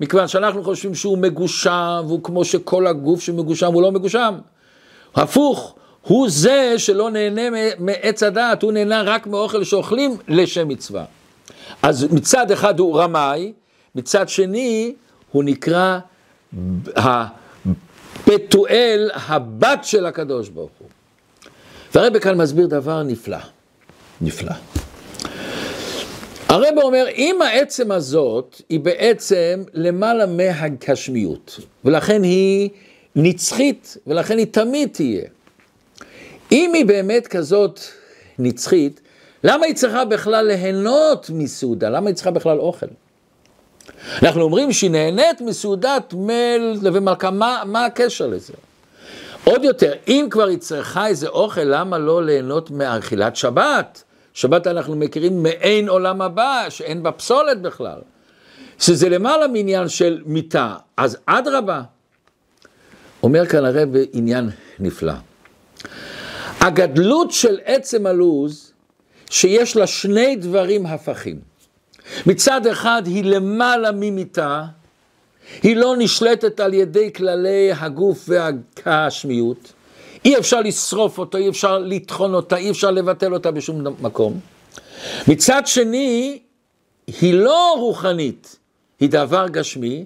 [0.01, 4.35] מכיוון שאנחנו חושבים שהוא מגושם, והוא כמו שכל הגוף שמגושם הוא לא מגושם.
[5.15, 7.43] הפוך, הוא זה שלא נהנה
[7.79, 11.05] מעץ הדעת, הוא נהנה רק מאוכל שאוכלים לשם מצווה.
[11.83, 13.53] אז מצד אחד הוא רמאי,
[13.95, 14.95] מצד שני
[15.33, 15.99] הוא נקרא
[18.35, 20.89] הפתואל, הבת של הקדוש ברוך הוא.
[21.95, 23.39] והרבא כאן מסביר דבר נפלא,
[24.21, 24.53] נפלא.
[26.49, 32.71] הרב אומר, אם העצם הזאת היא בעצם למעלה מהגשמיות, ולכן היא
[33.17, 35.25] נצחית, ולכן היא תמיד תהיה.
[36.53, 37.81] אם היא באמת כזאת
[38.39, 39.01] נצחית,
[39.45, 41.89] למה היא צריכה בכלל ליהנות מסעודה?
[41.89, 42.87] למה היא צריכה בכלל אוכל?
[44.23, 48.53] אנחנו אומרים שהיא נהנית מסעודת מל ומלכה, מה, מה הקשר לזה?
[49.45, 54.03] עוד יותר, אם כבר היא צריכה איזה אוכל, למה לא ליהנות מאכילת שבת?
[54.35, 57.99] שבת אנחנו מכירים מעין עולם הבא, שאין בה פסולת בכלל.
[58.79, 61.83] שזה למעלה מעניין של מיטה, אז אדרבה.
[63.23, 65.13] אומר כאן הרב עניין נפלא.
[66.61, 68.73] הגדלות של עצם הלוז,
[69.31, 71.50] שיש לה שני דברים הפכים.
[72.27, 74.65] מצד אחד היא למעלה ממיטה,
[75.63, 79.73] היא לא נשלטת על ידי כללי הגוף והגשמיות,
[80.25, 84.41] אי אפשר לשרוף אותו, אי אפשר לטחון אותה, אי אפשר לבטל אותה בשום מקום.
[85.29, 86.39] מצד שני,
[87.21, 88.57] היא לא רוחנית,
[89.01, 90.05] היא דבר גשמי,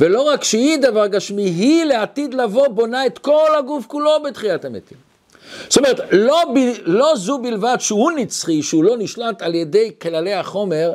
[0.00, 4.98] ולא רק שהיא דבר גשמי, היא לעתיד לבוא בונה את כל הגוף כולו בתחיית המתים.
[5.68, 6.42] זאת אומרת, לא,
[6.84, 10.92] לא זו בלבד שהוא נצחי, שהוא לא נשלט על ידי כללי החומר,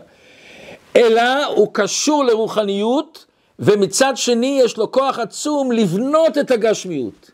[0.97, 3.25] אלא הוא קשור לרוחניות,
[3.59, 7.31] ומצד שני יש לו כוח עצום לבנות את הגשמיות.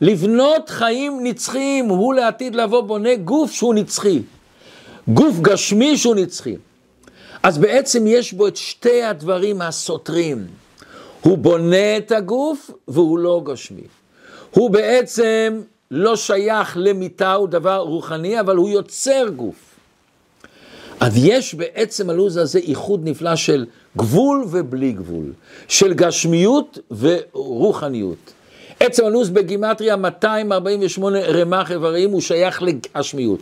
[0.00, 4.22] לבנות חיים נצחיים, הוא לעתיד לבוא בונה גוף שהוא נצחי.
[5.08, 6.56] גוף גשמי שהוא נצחי.
[7.42, 10.46] אז בעצם יש בו את שתי הדברים הסותרים.
[11.20, 13.86] הוא בונה את הגוף והוא לא גשמי.
[14.50, 19.73] הוא בעצם לא שייך למיטה, הוא דבר רוחני, אבל הוא יוצר גוף.
[21.04, 25.32] אז יש בעצם הלו"ז הזה איחוד נפלא של גבול ובלי גבול,
[25.68, 28.32] של גשמיות ורוחניות.
[28.80, 33.40] עצם הלו"ז בגימטריה 248 רמ"ח איברים הוא שייך לגשמיות.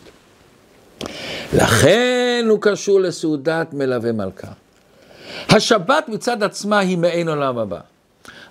[1.53, 4.53] לכן הוא קשור לסעודת מלווה מלכה.
[5.49, 7.81] השבת מצד עצמה היא מעין עולם הבא.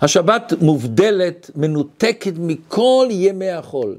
[0.02, 3.96] השבת מובדלת, מנותקת מכל ימי החול.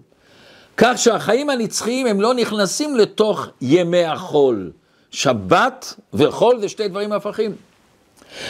[0.76, 4.70] כך שהחיים הנצחיים הם לא נכנסים לתוך ימי החול.
[5.12, 7.54] שבת וחול זה שתי דברים הפכים.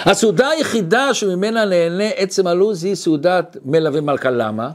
[0.01, 4.31] הסעודה היחידה שממנה נהנה עצם הלו"ז היא סעודת מלווה מלכה.
[4.31, 4.71] למה?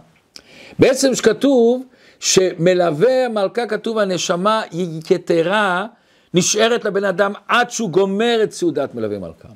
[0.79, 1.83] בעצם שכתוב
[2.19, 5.85] שמלווה המלכה, כתוב הנשמה יתרה
[6.33, 9.47] נשארת לבן אדם עד שהוא גומר את סעודת מלווה מלכה.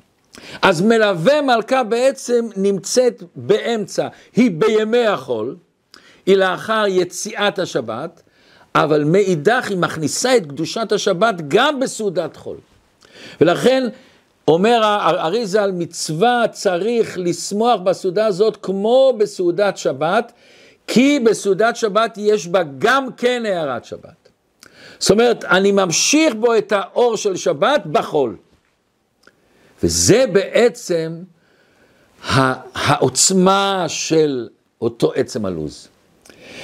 [0.62, 5.56] אז מלווה מלכה בעצם נמצאת באמצע, היא בימי החול,
[6.26, 8.22] היא לאחר יציאת השבת,
[8.74, 12.56] אבל מאידך היא מכניסה את קדושת השבת גם בסעודת חול.
[13.40, 13.88] ולכן
[14.48, 20.32] אומר האריזה על מצווה צריך לשמוח בסעודה הזאת כמו בסעודת שבת,
[20.86, 24.28] כי בסעודת שבת יש בה גם כן הערת שבת.
[24.98, 28.36] זאת אומרת, אני ממשיך בו את האור של שבת בחול.
[29.82, 31.22] וזה בעצם
[32.74, 34.48] העוצמה של
[34.80, 35.88] אותו עצם הלוז.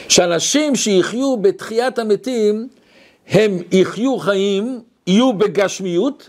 [0.09, 2.68] שאנשים שיחיו בתחיית המתים,
[3.29, 6.29] הם יחיו חיים, יהיו בגשמיות,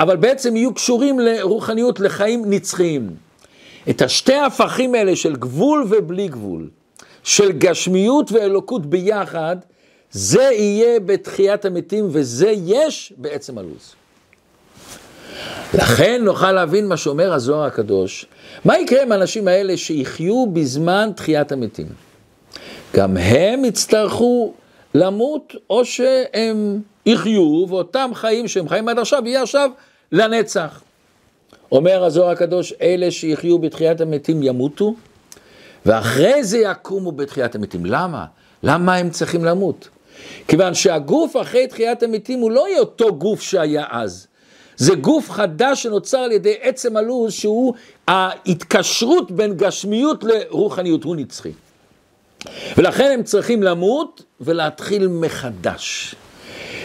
[0.00, 3.10] אבל בעצם יהיו קשורים לרוחניות, לחיים נצחיים.
[3.90, 6.68] את השתי ההפכים האלה של גבול ובלי גבול,
[7.22, 9.56] של גשמיות ואלוקות ביחד,
[10.10, 13.94] זה יהיה בתחיית המתים וזה יש בעצם הלו"ז.
[15.74, 18.26] לכן נוכל להבין מה שאומר הזוהר הקדוש,
[18.64, 22.07] מה יקרה עם האנשים האלה שיחיו בזמן תחיית המתים?
[22.94, 24.52] גם הם יצטרכו
[24.94, 29.70] למות או שהם יחיו ואותם חיים שהם חיים עד עכשיו יהיה עכשיו
[30.12, 30.80] לנצח.
[31.72, 34.94] אומר הזוהר הקדוש, אלה שיחיו בתחיית המתים ימותו,
[35.86, 37.86] ואחרי זה יקומו בתחיית המתים.
[37.86, 38.24] למה?
[38.62, 39.88] למה הם צריכים למות?
[40.48, 44.26] כיוון שהגוף אחרי תחיית המתים הוא לא יהיה אותו גוף שהיה אז.
[44.76, 47.74] זה גוף חדש שנוצר על ידי עצם הלו"ז, שהוא
[48.08, 51.52] ההתקשרות בין גשמיות לרוחניות, הוא נצחי.
[52.76, 56.14] ולכן הם צריכים למות ולהתחיל מחדש.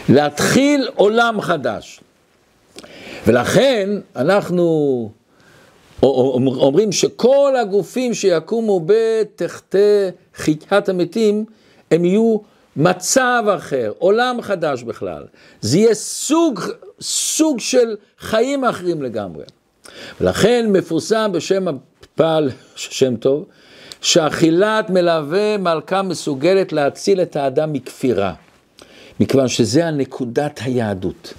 [0.10, 2.02] להתחיל עולם חדש.
[3.28, 5.10] ולכן אנחנו
[6.04, 11.46] אומרים שכל הגופים שיקומו בתחתי חיית המתים,
[11.92, 12.38] הם יהיו
[12.76, 15.24] מצב אחר, עולם חדש בכלל.
[15.62, 16.60] זה יהיה סוג,
[17.02, 19.44] סוג של חיים אחרים לגמרי.
[20.22, 23.46] ולכן מפורסם בשם הפעל שם טוב,
[24.04, 28.34] שאכילת מלווה מלכה מסוגלת להציל את האדם מכפירה,
[29.20, 31.34] מכיוון שזה הנקודת היהדות.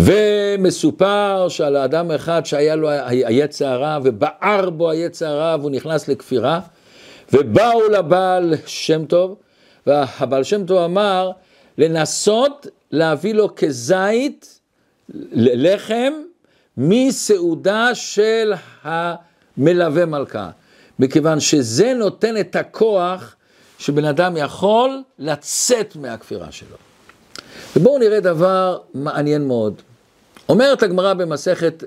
[0.00, 6.60] ומסופר שעל האדם אחד שהיה לו היצע הרע ובער בו היצע הרע והוא נכנס לכפירה
[7.32, 9.36] ובאו לבעל שם טוב
[9.86, 11.30] והבעל שם טוב אמר
[11.78, 14.60] לנסות להביא לו כזית
[15.32, 16.12] לחם
[16.76, 20.50] מסעודה של המלווה מלכה,
[20.98, 23.36] מכיוון שזה נותן את הכוח
[23.78, 26.76] שבן אדם יכול לצאת מהכפירה שלו.
[27.76, 29.82] ובואו נראה דבר מעניין מאוד.
[30.48, 31.84] אומרת הגמרא במסכת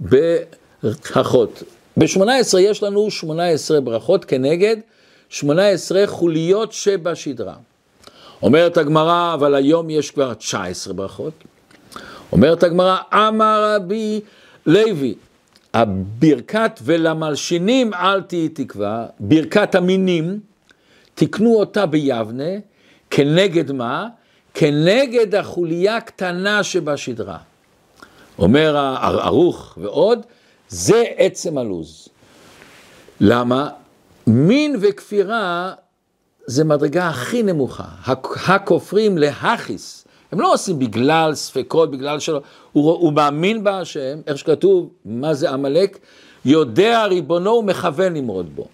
[0.00, 1.62] ברכות,
[1.96, 4.76] ב-18 יש לנו 18 ברכות כנגד
[5.28, 7.54] 18 חוליות שבשדרה.
[8.42, 11.32] אומרת הגמרא, אבל היום יש כבר 19 ברכות.
[12.32, 14.20] אומרת הגמרא, אמר רבי
[14.66, 15.14] לוי,
[15.74, 20.40] הברכת ולמלשינים אל תהי תקווה, ברכת המינים,
[21.14, 22.50] תקנו אותה ביבנה,
[23.10, 24.08] כנגד מה?
[24.54, 27.38] כנגד החוליה הקטנה שבשדרה.
[28.38, 30.26] אומר הערוך ועוד,
[30.68, 32.08] זה עצם הלוז.
[33.20, 33.70] למה?
[34.26, 35.72] מין וכפירה
[36.46, 37.84] זה מדרגה הכי נמוכה.
[38.46, 40.06] הכופרים להכיס.
[40.32, 42.40] הם לא עושים בגלל ספקות, בגלל שלא,
[42.72, 45.98] הוא, הוא מאמין בהשם, איך שכתוב, מה זה עמלק?
[46.44, 48.68] יודע ריבונו ומכוון למרוד בו.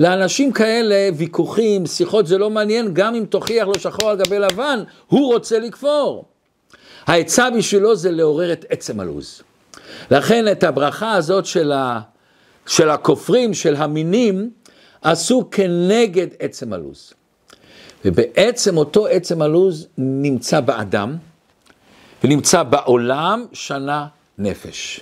[0.00, 4.82] לאנשים כאלה ויכוחים, שיחות, זה לא מעניין, גם אם תוכיח לו שחור על גבי לבן,
[5.06, 6.24] הוא רוצה לכפור.
[7.06, 9.42] העצה בשבילו זה לעורר את עצם הלוז.
[10.10, 12.00] לכן את הברכה הזאת של, ה,
[12.66, 14.50] של הכופרים, של המינים,
[15.02, 17.12] עשו כנגד עצם הלוז.
[18.04, 21.16] ובעצם אותו עצם הלוז נמצא באדם,
[22.24, 24.06] ונמצא בעולם שנה
[24.38, 25.00] נפש.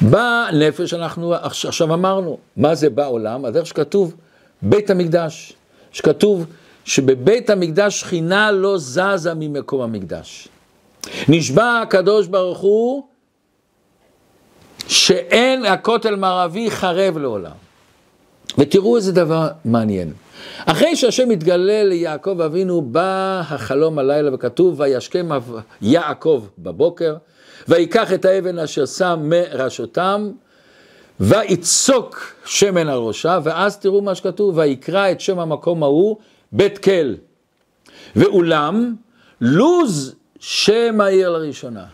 [0.00, 3.44] בנפש אנחנו עכשיו אמרנו, מה זה בעולם?
[3.46, 4.14] אז איך שכתוב,
[4.62, 5.52] בית המקדש,
[5.92, 6.46] שכתוב
[6.84, 10.48] שבבית המקדש שכינה לא זזה ממקום המקדש.
[11.28, 13.02] נשבע הקדוש ברוך הוא
[14.86, 17.56] שאין הכותל מערבי חרב לעולם.
[18.58, 20.12] ותראו איזה דבר מעניין.
[20.66, 25.28] אחרי שהשם מתגלה ליעקב אבינו, בא החלום הלילה וכתוב, וישכם
[25.82, 27.16] יעקב בבוקר,
[27.68, 30.30] ויקח את האבן אשר שם מראשותם,
[31.20, 36.16] ויצוק שמן על ראשה, ואז תראו מה שכתוב, ויקרא את שם המקום ההוא
[36.52, 37.14] בית כל.
[38.16, 38.94] ואולם,
[39.40, 41.84] לוז שם העיר לראשונה.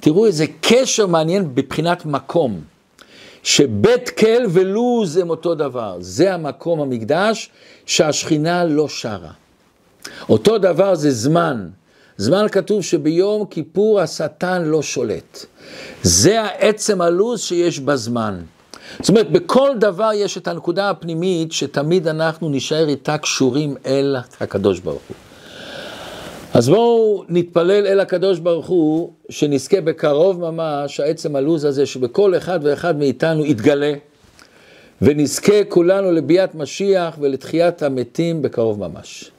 [0.00, 2.60] תראו איזה קשר מעניין מבחינת מקום.
[3.42, 7.50] שבית כל ולוז הם אותו דבר, זה המקום המקדש
[7.86, 9.32] שהשכינה לא שרה.
[10.28, 11.68] אותו דבר זה זמן,
[12.16, 15.46] זמן כתוב שביום כיפור השטן לא שולט.
[16.02, 18.40] זה העצם הלוז שיש בזמן.
[19.00, 24.80] זאת אומרת, בכל דבר יש את הנקודה הפנימית שתמיד אנחנו נשאר איתה קשורים אל הקדוש
[24.80, 25.27] ברוך הוא.
[26.58, 32.60] אז בואו נתפלל אל הקדוש ברוך הוא, שנזכה בקרוב ממש, העצם הלוז הזה, שבכל אחד
[32.62, 33.92] ואחד מאיתנו יתגלה,
[35.02, 39.30] ונזכה כולנו לביאת משיח ולתחיית המתים בקרוב ממש.